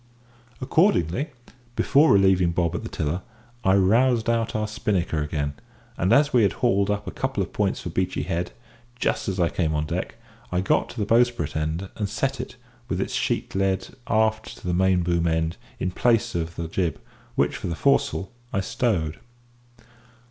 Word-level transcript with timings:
Accordingly, 0.59 1.29
before 1.75 2.11
relieving 2.11 2.53
Bob 2.53 2.73
at 2.73 2.81
the 2.81 2.89
tiller, 2.89 3.21
I 3.63 3.75
roused 3.75 4.27
out 4.31 4.55
our 4.55 4.67
spinnaker 4.67 5.21
again; 5.21 5.53
and 5.95 6.11
as 6.11 6.33
we 6.33 6.41
had 6.41 6.53
hauled 6.53 6.89
up 6.89 7.05
a 7.05 7.11
couple 7.11 7.43
of 7.43 7.53
points 7.53 7.81
for 7.81 7.91
Beachy 7.91 8.23
Head 8.23 8.51
just 8.95 9.29
as 9.29 9.39
I 9.39 9.47
came 9.49 9.75
on 9.75 9.85
deck, 9.85 10.15
I 10.51 10.59
got 10.59 10.85
it 10.89 10.93
to 10.95 10.99
the 11.01 11.05
bowsprit 11.05 11.55
end 11.55 11.87
and 11.97 12.09
set 12.09 12.41
it, 12.41 12.55
with 12.87 12.99
its 12.99 13.13
sheet 13.13 13.53
led 13.53 13.89
aft 14.07 14.57
to 14.57 14.65
the 14.65 14.73
main 14.73 15.03
boom 15.03 15.27
end, 15.27 15.57
in 15.77 15.91
place 15.91 16.33
of 16.33 16.55
the 16.55 16.67
jib, 16.67 16.99
which, 17.35 17.61
with 17.61 17.69
the 17.69 17.75
foresail, 17.77 18.31
I 18.51 18.61
stowed. 18.61 19.19